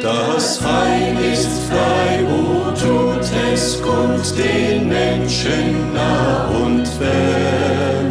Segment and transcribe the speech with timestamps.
[0.00, 8.10] Das Heil ist frei, o tut es kund den Menschen nah und fern.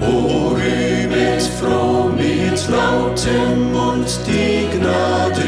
[0.00, 5.40] O rühmet froh mit lautem Mund die Gnade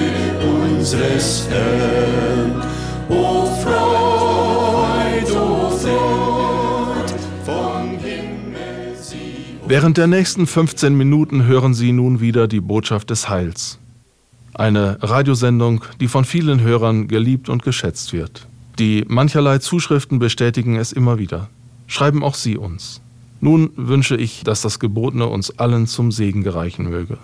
[0.62, 2.62] unseres Herrn.
[3.08, 7.12] O Freud, o Freud,
[7.44, 9.58] vom Himmel sie.
[9.66, 13.81] Während der nächsten 15 Minuten hören Sie nun wieder die Botschaft des Heils.
[14.54, 18.46] Eine Radiosendung, die von vielen Hörern geliebt und geschätzt wird.
[18.78, 21.48] Die mancherlei Zuschriften bestätigen es immer wieder.
[21.86, 23.00] Schreiben auch Sie uns.
[23.40, 27.18] Nun wünsche ich, dass das Gebotene uns allen zum Segen gereichen möge.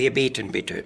[0.00, 0.84] Wir beten bitte.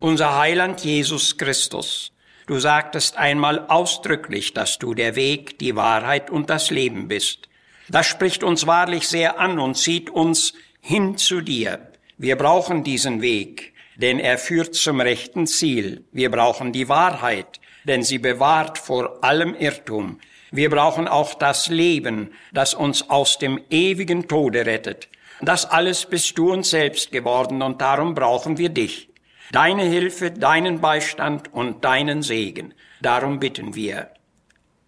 [0.00, 2.10] Unser Heiland Jesus Christus,
[2.46, 7.50] du sagtest einmal ausdrücklich, dass du der Weg, die Wahrheit und das Leben bist.
[7.90, 11.92] Das spricht uns wahrlich sehr an und zieht uns hin zu dir.
[12.16, 16.06] Wir brauchen diesen Weg, denn er führt zum rechten Ziel.
[16.10, 20.18] Wir brauchen die Wahrheit, denn sie bewahrt vor allem Irrtum.
[20.50, 25.09] Wir brauchen auch das Leben, das uns aus dem ewigen Tode rettet.
[25.42, 29.08] Das alles bist du uns selbst geworden und darum brauchen wir dich.
[29.52, 32.74] Deine Hilfe, deinen Beistand und deinen Segen.
[33.00, 34.10] Darum bitten wir.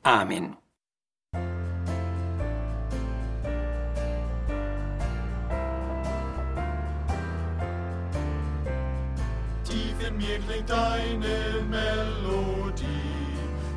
[0.02, 0.56] Amen.
[9.64, 12.84] Tief in mir klingt deine Melodie.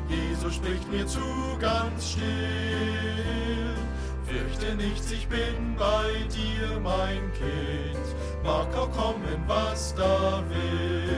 [0.08, 1.20] Jesus spricht mir zu
[1.58, 3.15] ganz still.
[4.56, 8.06] Fürchte nichts, ich bin bei dir, mein Kind.
[8.42, 11.10] Mag auch kommen, was da will.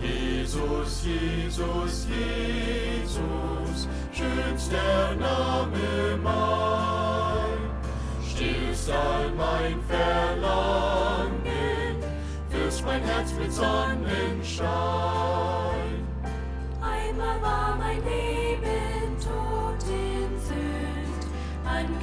[0.00, 7.70] Jesus, Jesus, Jesus, schönster Name mein.
[8.28, 11.32] Stillst all mein Verlangen,
[12.50, 15.23] füllst mein Herz mit Sonnenschein.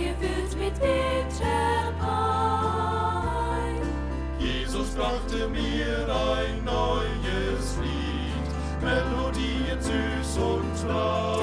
[0.01, 3.75] Angefüllt mit bitterer Pein.
[4.39, 8.50] Jesus brachte mir ein neues Lied,
[8.81, 11.38] Melodien süß und Der klar.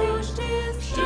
[0.95, 1.01] Du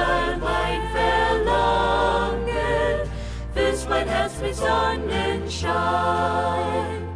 [0.00, 3.08] all mein Verlangen,
[3.54, 7.11] füllst mein Herz mit Sonnenschein.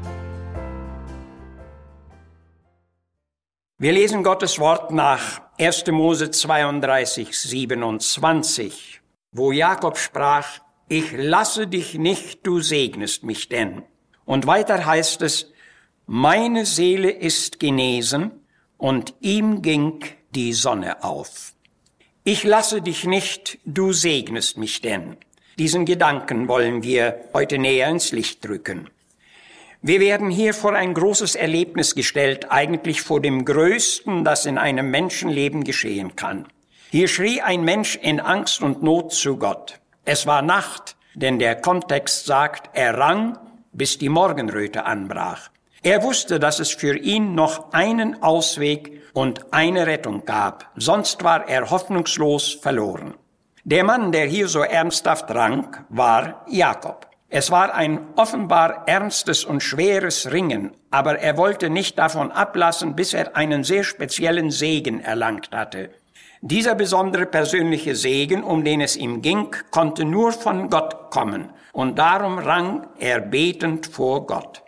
[3.78, 5.88] Wir lesen Gottes Wort nach 1.
[5.88, 13.82] Mose 32, 27, wo Jakob sprach, ich lasse dich nicht, du segnest mich denn.
[14.24, 15.52] Und weiter heißt es,
[16.06, 18.30] meine Seele ist genesen
[18.78, 20.02] und ihm ging
[20.34, 21.52] die Sonne auf.
[22.24, 25.18] Ich lasse dich nicht, du segnest mich denn.
[25.58, 28.88] Diesen Gedanken wollen wir heute näher ins Licht drücken.
[29.88, 34.90] Wir werden hier vor ein großes Erlebnis gestellt, eigentlich vor dem Größten, das in einem
[34.90, 36.48] Menschenleben geschehen kann.
[36.90, 39.78] Hier schrie ein Mensch in Angst und Not zu Gott.
[40.04, 43.38] Es war Nacht, denn der Kontext sagt, er rang,
[43.72, 45.50] bis die Morgenröte anbrach.
[45.84, 51.48] Er wusste, dass es für ihn noch einen Ausweg und eine Rettung gab, sonst war
[51.48, 53.14] er hoffnungslos verloren.
[53.62, 57.06] Der Mann, der hier so ernsthaft rang, war Jakob.
[57.38, 63.12] Es war ein offenbar ernstes und schweres Ringen, aber er wollte nicht davon ablassen, bis
[63.12, 65.90] er einen sehr speziellen Segen erlangt hatte.
[66.40, 71.98] Dieser besondere persönliche Segen, um den es ihm ging, konnte nur von Gott kommen, und
[71.98, 74.62] darum rang er betend vor Gott.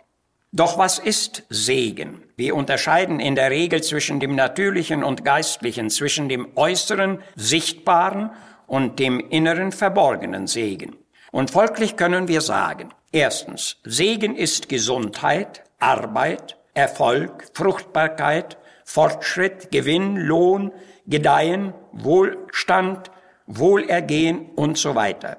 [0.51, 2.21] Doch was ist Segen?
[2.35, 8.29] Wir unterscheiden in der Regel zwischen dem natürlichen und geistlichen, zwischen dem äußeren, sichtbaren
[8.67, 10.95] und dem inneren, verborgenen Segen.
[11.31, 20.71] Und folglich können wir sagen, erstens, Segen ist Gesundheit, Arbeit, Erfolg, Fruchtbarkeit, Fortschritt, Gewinn, Lohn,
[21.05, 23.11] Gedeihen, Wohlstand,
[23.45, 25.37] Wohlergehen und so weiter.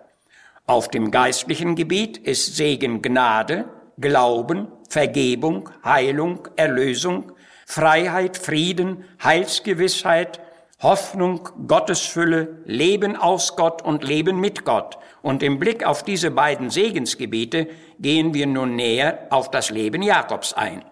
[0.66, 3.64] Auf dem geistlichen Gebiet ist Segen Gnade,
[3.98, 7.32] Glauben, Vergebung, Heilung, Erlösung,
[7.66, 10.40] Freiheit, Frieden, Heilsgewissheit,
[10.82, 14.98] Hoffnung, Gottesfülle, Leben aus Gott und Leben mit Gott.
[15.20, 17.68] Und im Blick auf diese beiden Segensgebiete
[17.98, 20.82] gehen wir nun näher auf das Leben Jakobs ein.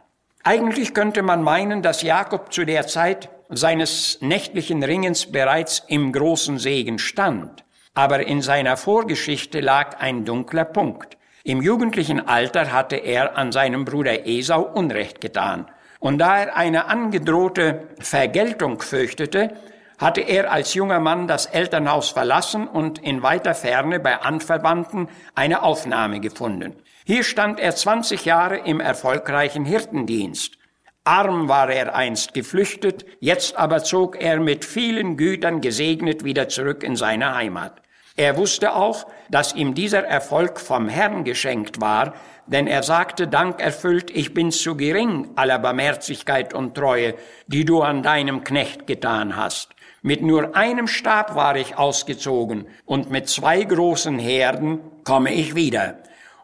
[0.44, 6.58] Eigentlich könnte man meinen, dass Jakob zu der Zeit seines nächtlichen Ringens bereits im großen
[6.58, 7.64] Segen stand.
[7.94, 11.16] Aber in seiner Vorgeschichte lag ein dunkler Punkt.
[11.44, 15.66] Im jugendlichen Alter hatte er an seinem Bruder Esau Unrecht getan.
[15.98, 19.54] Und da er eine angedrohte Vergeltung fürchtete,
[19.98, 25.62] hatte er als junger Mann das Elternhaus verlassen und in weiter Ferne bei Anverwandten eine
[25.62, 26.74] Aufnahme gefunden.
[27.04, 30.58] Hier stand er 20 Jahre im erfolgreichen Hirtendienst.
[31.04, 36.82] Arm war er einst geflüchtet, jetzt aber zog er mit vielen Gütern gesegnet wieder zurück
[36.82, 37.80] in seine Heimat.
[38.14, 42.14] Er wusste auch, dass ihm dieser Erfolg vom Herrn geschenkt war,
[42.46, 47.14] denn er sagte dankerfüllt, ich bin zu gering aller Barmherzigkeit und Treue,
[47.46, 49.70] die du an deinem Knecht getan hast.
[50.02, 55.98] Mit nur einem Stab war ich ausgezogen, und mit zwei großen Herden komme ich wieder.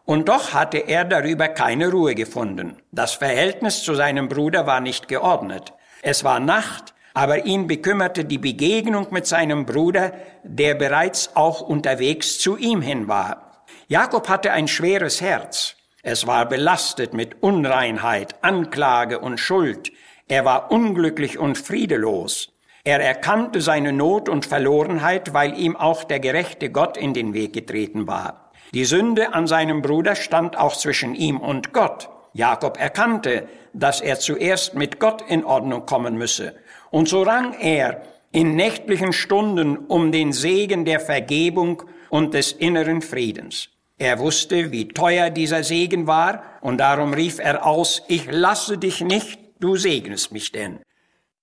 [0.05, 2.77] Und doch hatte er darüber keine Ruhe gefunden.
[2.91, 5.73] Das Verhältnis zu seinem Bruder war nicht geordnet.
[6.01, 10.11] Es war Nacht, aber ihn bekümmerte die Begegnung mit seinem Bruder,
[10.43, 13.63] der bereits auch unterwegs zu ihm hin war.
[13.87, 15.75] Jakob hatte ein schweres Herz.
[16.03, 19.91] Es war belastet mit Unreinheit, Anklage und Schuld.
[20.27, 22.54] Er war unglücklich und friedelos.
[22.87, 27.53] Er erkannte seine Not und Verlorenheit, weil ihm auch der gerechte Gott in den Weg
[27.53, 28.51] getreten war.
[28.75, 32.09] Die Sünde an seinem Bruder stand auch zwischen ihm und Gott.
[32.33, 36.53] Jakob erkannte, dass er zuerst mit Gott in Ordnung kommen müsse.
[36.91, 43.01] Und so rang er in nächtlichen Stunden um den Segen der Vergebung und des inneren
[43.01, 43.69] Friedens.
[43.97, 49.01] Er wusste, wie teuer dieser Segen war, und darum rief er aus, ich lasse dich
[49.01, 50.81] nicht, du segnest mich denn.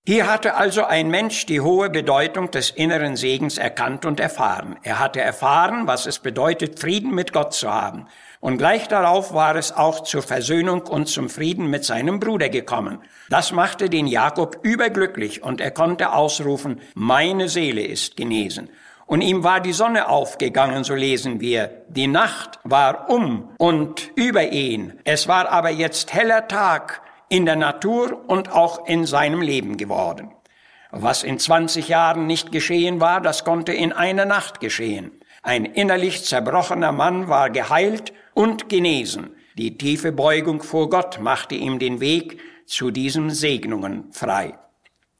[0.04, 4.74] Hier hatte also ein Mensch die hohe Bedeutung des inneren Segens erkannt und erfahren.
[4.82, 8.08] Er hatte erfahren, was es bedeutet, Frieden mit Gott zu haben.
[8.40, 12.98] Und gleich darauf war es auch zur Versöhnung und zum Frieden mit seinem Bruder gekommen.
[13.30, 18.70] Das machte den Jakob überglücklich und er konnte ausrufen, meine Seele ist genesen.
[19.06, 21.84] Und ihm war die Sonne aufgegangen, so lesen wir.
[21.88, 24.94] Die Nacht war um und über ihn.
[25.04, 27.01] Es war aber jetzt heller Tag
[27.32, 30.32] in der Natur und auch in seinem Leben geworden.
[30.90, 35.12] Was in 20 Jahren nicht geschehen war, das konnte in einer Nacht geschehen.
[35.42, 39.34] Ein innerlich zerbrochener Mann war geheilt und genesen.
[39.56, 44.52] Die tiefe Beugung vor Gott machte ihm den Weg zu diesen Segnungen frei.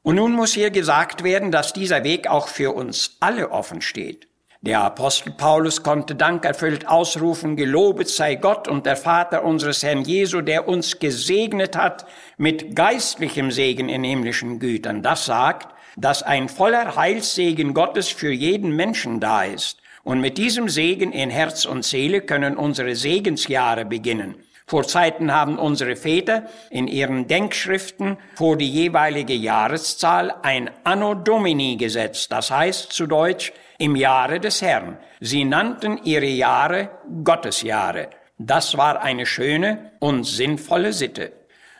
[0.03, 4.27] Und nun muss hier gesagt werden, dass dieser Weg auch für uns alle offen steht.
[4.65, 10.39] Der Apostel Paulus konnte dankerfüllt ausrufen, gelobet sei Gott und der Vater unseres Herrn Jesu,
[10.39, 12.05] der uns gesegnet hat
[12.37, 15.01] mit geistlichem Segen in himmlischen Gütern.
[15.01, 19.79] Das sagt, dass ein voller Heilssegen Gottes für jeden Menschen da ist.
[20.05, 24.35] Und mit diesem Segen in Herz und Seele können unsere Segensjahre beginnen.
[24.65, 31.75] Vor Zeiten haben unsere Väter in ihren Denkschriften vor die jeweilige Jahreszahl ein Anno Domini
[31.75, 34.97] gesetzt, das heißt zu Deutsch im Jahre des Herrn.
[35.19, 36.89] Sie nannten ihre Jahre
[37.23, 38.09] Gottesjahre.
[38.37, 41.31] Das war eine schöne und sinnvolle Sitte.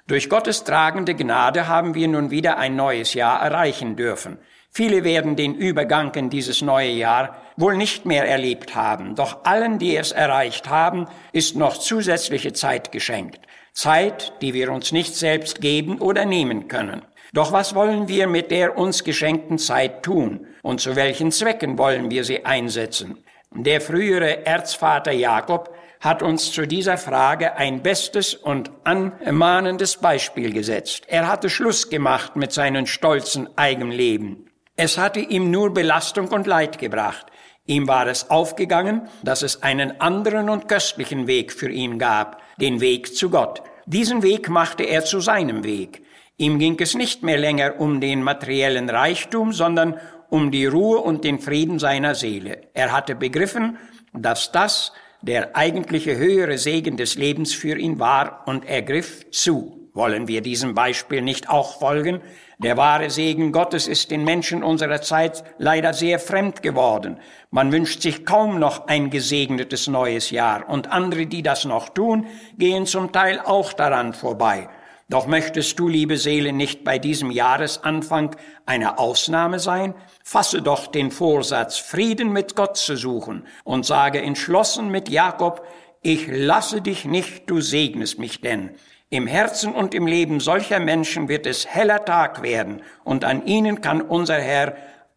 [0.07, 4.37] Durch Gottes tragende Gnade haben wir nun wieder ein neues Jahr erreichen dürfen.
[4.69, 9.77] Viele werden den Übergang in dieses neue Jahr wohl nicht mehr erlebt haben, doch allen,
[9.77, 13.39] die es erreicht haben, ist noch zusätzliche Zeit geschenkt.
[13.73, 17.03] Zeit, die wir uns nicht selbst geben oder nehmen können.
[17.33, 22.11] Doch was wollen wir mit der uns geschenkten Zeit tun und zu welchen Zwecken wollen
[22.11, 23.23] wir sie einsetzen?
[23.55, 31.05] Der frühere Erzvater Jakob hat uns zu dieser Frage ein bestes und anmahnendes Beispiel gesetzt.
[31.07, 34.49] Er hatte Schluss gemacht mit seinem stolzen Eigenleben.
[34.75, 37.27] Es hatte ihm nur Belastung und Leid gebracht.
[37.65, 42.79] Ihm war es aufgegangen, dass es einen anderen und köstlichen Weg für ihn gab, den
[42.81, 43.63] Weg zu Gott.
[43.85, 46.03] Diesen Weg machte er zu seinem Weg.
[46.37, 49.99] Ihm ging es nicht mehr länger um den materiellen Reichtum, sondern
[50.29, 52.69] um die Ruhe und den Frieden seiner Seele.
[52.73, 53.77] Er hatte begriffen,
[54.13, 59.89] dass das der eigentliche höhere Segen des Lebens für ihn war und er griff zu.
[59.93, 62.19] Wollen wir diesem Beispiel nicht auch folgen?
[62.57, 67.19] Der wahre Segen Gottes ist den Menschen unserer Zeit leider sehr fremd geworden.
[67.51, 72.25] Man wünscht sich kaum noch ein gesegnetes neues Jahr und andere, die das noch tun,
[72.57, 74.67] gehen zum Teil auch daran vorbei.
[75.09, 79.93] Doch möchtest du, liebe Seele, nicht bei diesem Jahresanfang eine Ausnahme sein?
[80.23, 85.65] Fasse doch den Vorsatz, Frieden mit Gott zu suchen und sage entschlossen mit Jakob,
[86.01, 88.71] ich lasse dich nicht, du segnest mich denn.
[89.09, 93.81] Im Herzen und im Leben solcher Menschen wird es heller Tag werden und an ihnen
[93.81, 94.75] kann unser Herr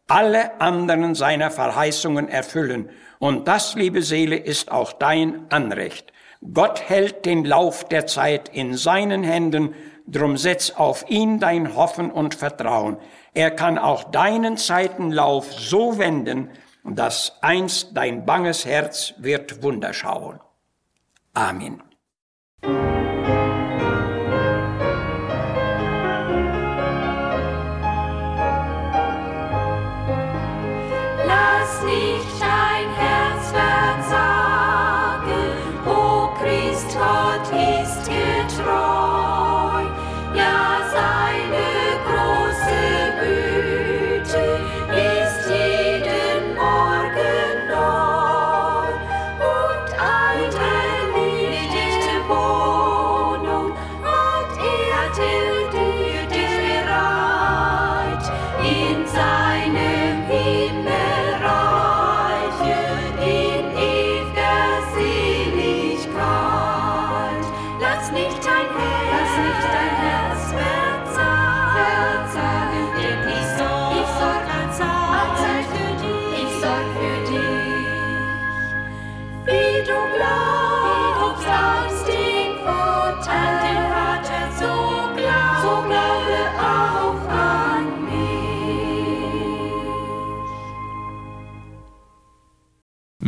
[0.08, 2.90] alle anderen seiner Verheißungen erfüllen.
[3.18, 6.12] Und das, liebe Seele, ist auch dein Anrecht.
[6.52, 9.74] Gott hält den Lauf der Zeit in seinen Händen,
[10.06, 12.98] drum setz auf ihn dein Hoffen und Vertrauen.
[13.34, 16.50] Er kann auch deinen Zeitenlauf so wenden,
[16.84, 20.40] dass einst dein banges Herz wird Wunder schauen.
[21.34, 21.82] Amen.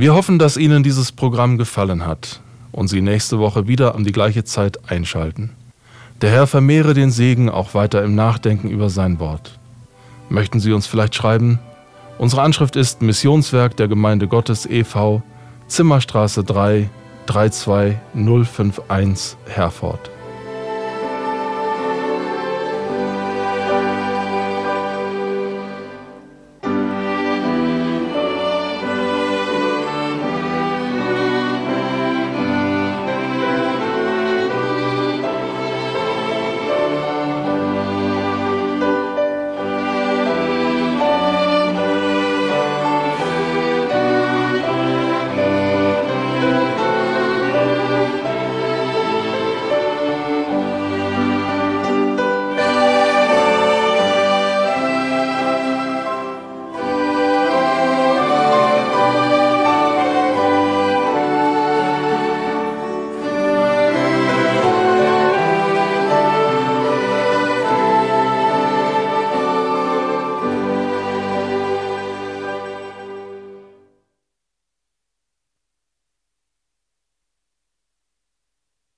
[0.08, 2.40] Wir hoffen, dass Ihnen dieses Programm gefallen hat
[2.72, 5.50] und Sie nächste Woche wieder um die gleiche Zeit einschalten.
[6.22, 9.58] Der Herr vermehre den Segen auch weiter im Nachdenken über sein Wort.
[10.30, 11.58] Möchten Sie uns vielleicht schreiben?
[12.16, 15.22] Unsere Anschrift ist Missionswerk der Gemeinde Gottes e.V.,
[15.66, 16.88] Zimmerstraße 3,
[17.26, 20.10] 32051, Herford.